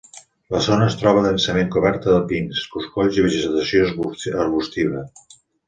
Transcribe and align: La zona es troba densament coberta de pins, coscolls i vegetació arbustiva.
La 0.53 0.61
zona 0.67 0.87
es 0.91 0.95
troba 1.01 1.21
densament 1.25 1.69
coberta 1.75 2.09
de 2.15 2.25
pins, 2.33 2.63
coscolls 2.77 3.21
i 3.21 3.29
vegetació 3.29 3.87
arbustiva. 4.47 5.07